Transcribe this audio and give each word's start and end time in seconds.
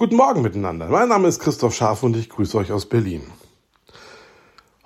Guten 0.00 0.16
Morgen 0.16 0.40
miteinander. 0.40 0.88
Mein 0.88 1.10
Name 1.10 1.28
ist 1.28 1.40
Christoph 1.40 1.74
Scharf 1.74 2.02
und 2.02 2.16
ich 2.16 2.30
grüße 2.30 2.56
euch 2.56 2.72
aus 2.72 2.86
Berlin. 2.86 3.20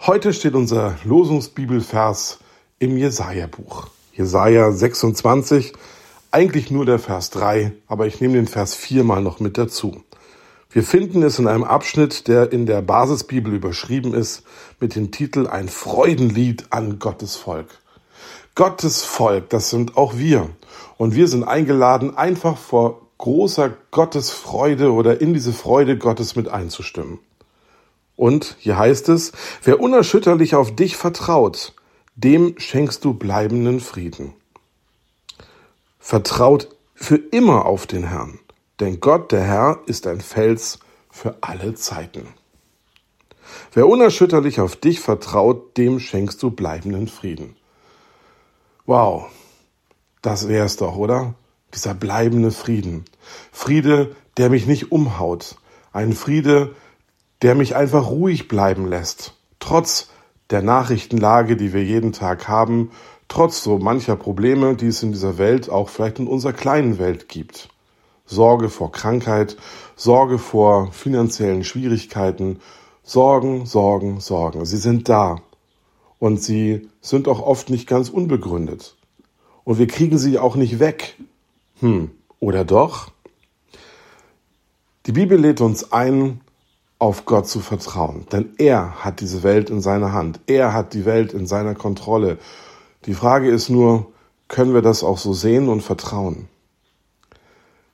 Heute 0.00 0.32
steht 0.32 0.56
unser 0.56 0.96
Losungsbibelvers 1.04 2.40
im 2.80 2.96
Jesaja-Buch. 2.96 3.90
Jesaja 4.12 4.72
26, 4.72 5.72
eigentlich 6.32 6.72
nur 6.72 6.84
der 6.84 6.98
Vers 6.98 7.30
3, 7.30 7.74
aber 7.86 8.08
ich 8.08 8.20
nehme 8.20 8.34
den 8.34 8.48
Vers 8.48 8.74
4 8.74 9.04
mal 9.04 9.22
noch 9.22 9.38
mit 9.38 9.56
dazu. 9.56 10.02
Wir 10.68 10.82
finden 10.82 11.22
es 11.22 11.38
in 11.38 11.46
einem 11.46 11.62
Abschnitt, 11.62 12.26
der 12.26 12.50
in 12.50 12.66
der 12.66 12.82
Basisbibel 12.82 13.54
überschrieben 13.54 14.14
ist, 14.14 14.42
mit 14.80 14.96
dem 14.96 15.12
Titel 15.12 15.46
Ein 15.46 15.68
Freudenlied 15.68 16.66
an 16.70 16.98
Gottes 16.98 17.36
Volk. 17.36 17.68
Gottes 18.56 19.04
Volk, 19.04 19.48
das 19.50 19.70
sind 19.70 19.96
auch 19.96 20.16
wir. 20.16 20.50
Und 20.96 21.14
wir 21.14 21.28
sind 21.28 21.44
eingeladen, 21.44 22.16
einfach 22.16 22.58
vor 22.58 23.03
großer 23.18 23.76
Gottesfreude 23.90 24.92
oder 24.92 25.20
in 25.20 25.34
diese 25.34 25.52
Freude 25.52 25.96
Gottes 25.98 26.36
mit 26.36 26.48
einzustimmen. 26.48 27.18
Und 28.16 28.56
hier 28.58 28.78
heißt 28.78 29.08
es, 29.08 29.32
wer 29.62 29.80
unerschütterlich 29.80 30.54
auf 30.54 30.74
dich 30.74 30.96
vertraut, 30.96 31.74
dem 32.14 32.58
schenkst 32.58 33.04
du 33.04 33.14
bleibenden 33.14 33.80
Frieden. 33.80 34.34
Vertraut 35.98 36.68
für 36.94 37.16
immer 37.16 37.66
auf 37.66 37.86
den 37.86 38.04
Herrn, 38.04 38.38
denn 38.78 39.00
Gott, 39.00 39.32
der 39.32 39.42
Herr, 39.42 39.80
ist 39.86 40.06
ein 40.06 40.20
Fels 40.20 40.78
für 41.10 41.36
alle 41.40 41.74
Zeiten. 41.74 42.28
Wer 43.72 43.88
unerschütterlich 43.88 44.60
auf 44.60 44.76
dich 44.76 45.00
vertraut, 45.00 45.76
dem 45.76 46.00
schenkst 46.00 46.42
du 46.42 46.50
bleibenden 46.50 47.08
Frieden. 47.08 47.56
Wow, 48.86 49.26
das 50.22 50.48
wär's 50.48 50.76
doch, 50.76 50.96
oder? 50.96 51.34
Dieser 51.74 51.94
bleibende 51.94 52.50
Frieden. 52.50 53.04
Friede, 53.52 54.14
der 54.36 54.50
mich 54.50 54.66
nicht 54.66 54.92
umhaut. 54.92 55.56
Ein 55.92 56.12
Friede, 56.12 56.74
der 57.42 57.54
mich 57.54 57.76
einfach 57.76 58.08
ruhig 58.08 58.48
bleiben 58.48 58.88
lässt. 58.88 59.34
Trotz 59.60 60.08
der 60.50 60.62
Nachrichtenlage, 60.62 61.56
die 61.56 61.72
wir 61.72 61.84
jeden 61.84 62.12
Tag 62.12 62.48
haben, 62.48 62.90
trotz 63.28 63.62
so 63.62 63.78
mancher 63.78 64.16
Probleme, 64.16 64.76
die 64.76 64.88
es 64.88 65.02
in 65.02 65.12
dieser 65.12 65.38
Welt, 65.38 65.68
auch 65.70 65.88
vielleicht 65.88 66.18
in 66.18 66.26
unserer 66.26 66.52
kleinen 66.52 66.98
Welt 66.98 67.28
gibt. 67.28 67.68
Sorge 68.26 68.70
vor 68.70 68.92
Krankheit, 68.92 69.56
Sorge 69.96 70.38
vor 70.38 70.90
finanziellen 70.92 71.64
Schwierigkeiten, 71.64 72.60
Sorgen, 73.02 73.66
Sorgen, 73.66 74.20
Sorgen. 74.20 74.64
Sie 74.64 74.78
sind 74.78 75.08
da. 75.08 75.42
Und 76.18 76.42
sie 76.42 76.88
sind 77.02 77.28
auch 77.28 77.42
oft 77.42 77.68
nicht 77.68 77.86
ganz 77.86 78.08
unbegründet. 78.08 78.96
Und 79.64 79.78
wir 79.78 79.86
kriegen 79.86 80.16
sie 80.16 80.38
auch 80.38 80.56
nicht 80.56 80.78
weg. 80.78 81.16
Hm, 81.84 82.12
oder 82.40 82.64
doch? 82.64 83.10
Die 85.04 85.12
Bibel 85.12 85.38
lädt 85.38 85.60
uns 85.60 85.92
ein, 85.92 86.40
auf 86.98 87.26
Gott 87.26 87.46
zu 87.46 87.60
vertrauen, 87.60 88.26
denn 88.32 88.54
er 88.56 89.04
hat 89.04 89.20
diese 89.20 89.42
Welt 89.42 89.68
in 89.68 89.82
seiner 89.82 90.14
Hand, 90.14 90.40
er 90.46 90.72
hat 90.72 90.94
die 90.94 91.04
Welt 91.04 91.34
in 91.34 91.46
seiner 91.46 91.74
Kontrolle. 91.74 92.38
Die 93.04 93.12
Frage 93.12 93.50
ist 93.50 93.68
nur, 93.68 94.10
können 94.48 94.72
wir 94.72 94.80
das 94.80 95.04
auch 95.04 95.18
so 95.18 95.34
sehen 95.34 95.68
und 95.68 95.82
vertrauen? 95.82 96.48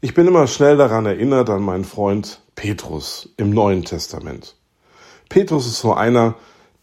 Ich 0.00 0.14
bin 0.14 0.28
immer 0.28 0.46
schnell 0.46 0.76
daran 0.76 1.06
erinnert 1.06 1.50
an 1.50 1.62
meinen 1.62 1.84
Freund 1.84 2.42
Petrus 2.54 3.30
im 3.38 3.50
Neuen 3.50 3.84
Testament. 3.84 4.54
Petrus 5.28 5.66
ist 5.66 5.80
so 5.80 5.94
einer, 5.94 6.36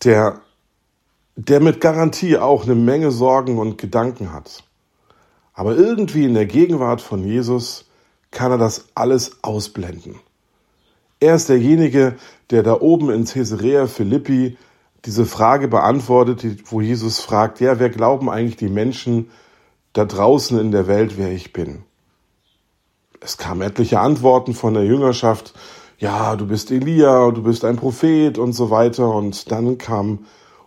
der, 0.04 0.42
der 1.38 1.62
mit 1.62 1.80
Garantie 1.80 2.38
auch 2.38 2.66
eine 2.66 2.76
Menge 2.76 3.12
Sorgen 3.12 3.60
und 3.60 3.78
Gedanken 3.78 4.34
hat. 4.34 4.67
Aber 5.58 5.76
irgendwie 5.76 6.24
in 6.24 6.36
der 6.36 6.46
Gegenwart 6.46 7.02
von 7.02 7.24
Jesus 7.24 7.86
kann 8.30 8.52
er 8.52 8.60
das 8.60 8.90
alles 8.94 9.40
ausblenden. 9.42 10.20
Er 11.20 11.34
ist 11.34 11.50
derjenige, 11.50 12.16
der 12.52 12.62
da 12.62 12.80
oben 12.80 13.10
in 13.10 13.26
Caesarea 13.26 13.88
Philippi 13.88 14.56
diese 15.04 15.26
Frage 15.26 15.68
beantwortet, 15.68 16.46
wo 16.66 16.80
Jesus 16.80 17.20
fragt, 17.20 17.60
ja, 17.60 17.80
wer 17.80 17.90
glauben 17.90 18.30
eigentlich 18.30 18.58
die 18.58 18.70
Menschen 18.70 19.32
da 19.94 20.06
draußen 20.06 20.60
in 20.60 20.72
der 20.72 20.86
Welt, 20.86 21.18
wer 21.18 21.32
ich 21.32 21.54
bin? 21.54 21.84
Es 23.20 23.38
kamen 23.38 23.64
etliche 23.64 24.00
Antworten 24.00 24.54
von 24.54 24.76
der 24.76 24.86
Jüngerschaft, 24.86 25.56
ja, 25.98 26.36
du 26.36 26.46
bist 26.46 26.70
Elia, 26.70 27.32
du 27.32 27.42
bist 27.42 27.66
ein 27.66 27.78
Prophet 27.78 28.38
und 28.38 28.54
so 28.54 28.70
weiter. 28.70 29.10
Und 29.10 29.52
dann 29.52 29.80
kam 29.80 30.20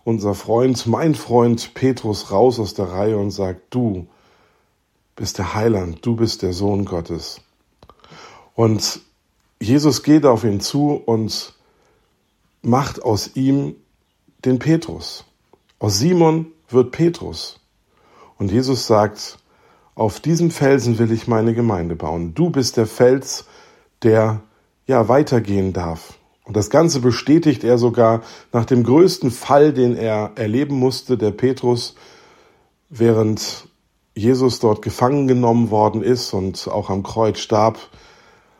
unser 0.03 0.33
Freund, 0.33 0.85
mein 0.85 1.15
Freund 1.15 1.73
Petrus 1.75 2.29
raus 2.29 2.59
aus 2.59 2.73
der 2.73 2.91
Reihe 2.91 3.17
und 3.17 3.31
sagt, 3.31 3.73
du, 3.73 4.07
bist 5.15 5.37
der 5.37 5.53
Heiland, 5.53 6.05
du 6.05 6.15
bist 6.15 6.41
der 6.41 6.53
Sohn 6.53 6.85
Gottes. 6.85 7.41
Und 8.55 9.01
Jesus 9.59 10.03
geht 10.03 10.25
auf 10.25 10.43
ihn 10.43 10.59
zu 10.59 10.93
und 10.93 11.53
macht 12.61 13.03
aus 13.03 13.35
ihm 13.35 13.75
den 14.45 14.59
Petrus. 14.59 15.25
Aus 15.79 15.99
Simon 15.99 16.47
wird 16.69 16.91
Petrus. 16.91 17.59
Und 18.37 18.51
Jesus 18.51 18.87
sagt, 18.87 19.37
auf 19.93 20.19
diesem 20.19 20.51
Felsen 20.51 20.97
will 20.97 21.11
ich 21.11 21.27
meine 21.27 21.53
Gemeinde 21.53 21.95
bauen. 21.95 22.33
Du 22.33 22.49
bist 22.49 22.77
der 22.77 22.87
Fels, 22.87 23.45
der 24.03 24.41
ja 24.87 25.07
weitergehen 25.07 25.73
darf. 25.73 26.13
Und 26.43 26.57
das 26.57 26.69
Ganze 26.69 27.01
bestätigt 27.01 27.63
er 27.63 27.77
sogar 27.77 28.23
nach 28.51 28.65
dem 28.65 28.83
größten 28.83 29.31
Fall, 29.31 29.73
den 29.73 29.95
er 29.95 30.31
erleben 30.35 30.75
musste, 30.75 31.17
der 31.17 31.31
Petrus, 31.31 31.95
während 32.89 33.67
Jesus 34.13 34.59
dort 34.59 34.81
gefangen 34.81 35.27
genommen 35.27 35.71
worden 35.71 36.03
ist 36.03 36.33
und 36.33 36.67
auch 36.67 36.89
am 36.89 37.03
Kreuz 37.03 37.39
starb, 37.39 37.79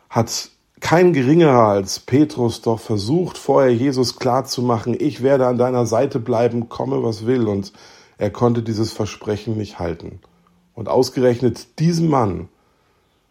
hat 0.08 0.50
kein 0.80 1.12
geringerer 1.12 1.68
als 1.68 2.00
Petrus 2.00 2.62
doch 2.62 2.80
versucht, 2.80 3.38
vorher 3.38 3.72
Jesus 3.72 4.18
klarzumachen, 4.18 4.96
ich 4.98 5.22
werde 5.22 5.46
an 5.46 5.58
deiner 5.58 5.86
Seite 5.86 6.18
bleiben, 6.18 6.68
komme 6.68 7.02
was 7.02 7.26
will. 7.26 7.46
Und 7.46 7.72
er 8.18 8.30
konnte 8.30 8.62
dieses 8.62 8.92
Versprechen 8.92 9.56
nicht 9.56 9.78
halten. 9.78 10.20
Und 10.74 10.88
ausgerechnet 10.88 11.78
diesem 11.78 12.08
Mann 12.08 12.48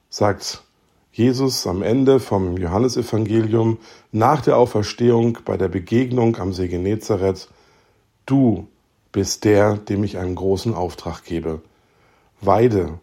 sagt 0.09 0.63
Jesus 1.11 1.67
am 1.67 1.81
Ende 1.81 2.19
vom 2.19 2.55
Johannesevangelium 2.55 3.79
nach 4.11 4.41
der 4.41 4.57
Auferstehung 4.57 5.39
bei 5.43 5.57
der 5.57 5.67
Begegnung 5.67 6.37
am 6.37 6.53
See 6.53 6.67
Genezareth, 6.67 7.49
du 8.25 8.67
bist 9.11 9.43
der, 9.43 9.75
dem 9.75 10.03
ich 10.03 10.17
einen 10.17 10.35
großen 10.35 10.73
Auftrag 10.73 11.25
gebe 11.25 11.61
weide 12.41 13.00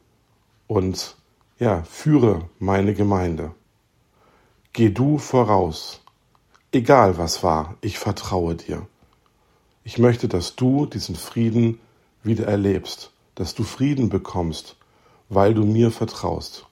und 0.66 1.16
ja, 1.59 1.82
führe 1.82 2.49
meine 2.59 2.94
Gemeinde. 2.94 3.53
Geh 4.72 4.91
du 4.91 5.19
voraus. 5.19 6.00
Egal 6.71 7.19
was 7.19 7.43
war, 7.43 7.76
ich 7.81 7.99
vertraue 7.99 8.54
dir. 8.54 8.87
Ich 9.82 9.99
möchte, 9.99 10.28
dass 10.28 10.54
du 10.54 10.87
diesen 10.87 11.16
Frieden 11.16 11.81
wieder 12.22 12.47
erlebst, 12.47 13.10
dass 13.34 13.54
du 13.54 13.65
Frieden 13.65 14.09
bekommst, 14.10 14.76
weil 15.28 15.55
du 15.55 15.65
mir 15.65 15.91
vertraust. 15.91 16.66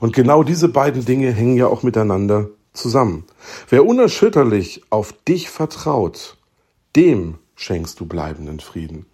Und 0.00 0.12
genau 0.12 0.42
diese 0.42 0.68
beiden 0.68 1.04
Dinge 1.04 1.32
hängen 1.32 1.56
ja 1.56 1.68
auch 1.68 1.82
miteinander 1.82 2.48
zusammen. 2.72 3.24
Wer 3.68 3.86
unerschütterlich 3.86 4.82
auf 4.90 5.12
dich 5.12 5.48
vertraut, 5.48 6.36
dem 6.94 7.38
schenkst 7.54 8.00
du 8.00 8.06
bleibenden 8.06 8.60
Frieden. 8.60 9.06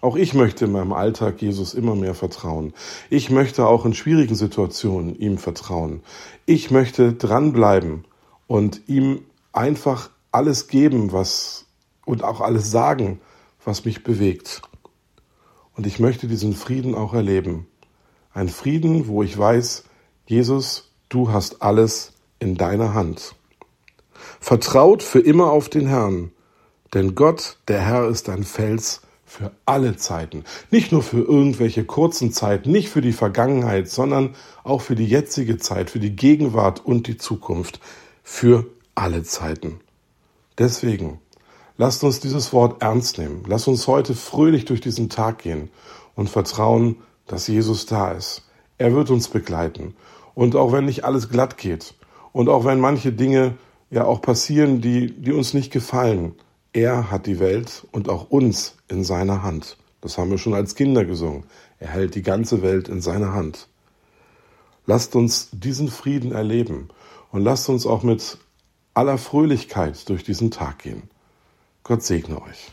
Auch 0.00 0.16
ich 0.16 0.32
möchte 0.32 0.64
in 0.64 0.72
meinem 0.72 0.92
Alltag 0.92 1.42
Jesus 1.42 1.74
immer 1.74 1.94
mehr 1.94 2.14
vertrauen. 2.14 2.72
Ich 3.10 3.30
möchte 3.30 3.66
auch 3.66 3.84
in 3.84 3.92
schwierigen 3.92 4.34
Situationen 4.34 5.14
ihm 5.18 5.36
vertrauen. 5.36 6.02
Ich 6.46 6.70
möchte 6.70 7.12
dranbleiben 7.12 8.04
und 8.46 8.82
ihm 8.86 9.22
einfach 9.52 10.10
alles 10.32 10.68
geben, 10.68 11.12
was 11.12 11.66
und 12.06 12.24
auch 12.24 12.40
alles 12.40 12.70
sagen, 12.70 13.20
was 13.64 13.84
mich 13.84 14.02
bewegt. 14.02 14.62
Und 15.76 15.86
ich 15.86 15.98
möchte 15.98 16.28
diesen 16.28 16.54
Frieden 16.54 16.94
auch 16.94 17.12
erleben. 17.12 17.66
Ein 18.32 18.48
Frieden, 18.48 19.06
wo 19.06 19.22
ich 19.22 19.36
weiß, 19.36 19.84
Jesus, 20.26 20.90
du 21.08 21.30
hast 21.30 21.62
alles 21.62 22.12
in 22.38 22.56
deiner 22.56 22.94
Hand. 22.94 23.34
Vertraut 24.40 25.02
für 25.02 25.20
immer 25.20 25.50
auf 25.50 25.68
den 25.68 25.86
Herrn, 25.86 26.32
denn 26.94 27.14
Gott, 27.14 27.58
der 27.68 27.80
Herr, 27.80 28.08
ist 28.08 28.28
ein 28.28 28.44
Fels, 28.44 29.02
für 29.30 29.52
alle 29.64 29.96
Zeiten. 29.96 30.42
Nicht 30.72 30.90
nur 30.90 31.04
für 31.04 31.20
irgendwelche 31.20 31.84
kurzen 31.84 32.32
Zeiten, 32.32 32.72
nicht 32.72 32.88
für 32.88 33.00
die 33.00 33.12
Vergangenheit, 33.12 33.88
sondern 33.88 34.34
auch 34.64 34.80
für 34.80 34.96
die 34.96 35.06
jetzige 35.06 35.56
Zeit, 35.56 35.88
für 35.88 36.00
die 36.00 36.16
Gegenwart 36.16 36.84
und 36.84 37.06
die 37.06 37.16
Zukunft. 37.16 37.78
Für 38.24 38.66
alle 38.96 39.22
Zeiten. 39.22 39.78
Deswegen, 40.58 41.20
lasst 41.78 42.02
uns 42.02 42.18
dieses 42.18 42.52
Wort 42.52 42.82
ernst 42.82 43.18
nehmen. 43.18 43.44
Lasst 43.46 43.68
uns 43.68 43.86
heute 43.86 44.16
fröhlich 44.16 44.64
durch 44.64 44.80
diesen 44.80 45.08
Tag 45.08 45.38
gehen 45.38 45.70
und 46.16 46.28
vertrauen, 46.28 46.96
dass 47.28 47.46
Jesus 47.46 47.86
da 47.86 48.10
ist. 48.10 48.42
Er 48.78 48.94
wird 48.96 49.10
uns 49.10 49.28
begleiten. 49.28 49.94
Und 50.34 50.56
auch 50.56 50.72
wenn 50.72 50.86
nicht 50.86 51.04
alles 51.04 51.28
glatt 51.28 51.56
geht 51.56 51.94
und 52.32 52.48
auch 52.48 52.64
wenn 52.64 52.80
manche 52.80 53.12
Dinge 53.12 53.56
ja 53.90 54.04
auch 54.06 54.22
passieren, 54.22 54.80
die, 54.80 55.12
die 55.12 55.32
uns 55.32 55.54
nicht 55.54 55.72
gefallen, 55.72 56.34
er 56.72 57.10
hat 57.10 57.26
die 57.26 57.40
Welt 57.40 57.86
und 57.92 58.08
auch 58.08 58.30
uns 58.30 58.76
in 58.88 59.04
seiner 59.04 59.42
Hand. 59.42 59.76
Das 60.00 60.18
haben 60.18 60.30
wir 60.30 60.38
schon 60.38 60.54
als 60.54 60.74
Kinder 60.74 61.04
gesungen. 61.04 61.44
Er 61.78 61.88
hält 61.88 62.14
die 62.14 62.22
ganze 62.22 62.62
Welt 62.62 62.88
in 62.88 63.00
seiner 63.00 63.32
Hand. 63.32 63.68
Lasst 64.86 65.14
uns 65.14 65.50
diesen 65.52 65.88
Frieden 65.88 66.32
erleben 66.32 66.88
und 67.32 67.42
lasst 67.42 67.68
uns 67.68 67.86
auch 67.86 68.02
mit 68.02 68.38
aller 68.94 69.18
Fröhlichkeit 69.18 70.08
durch 70.08 70.24
diesen 70.24 70.50
Tag 70.50 70.80
gehen. 70.80 71.10
Gott 71.82 72.02
segne 72.02 72.40
euch. 72.42 72.72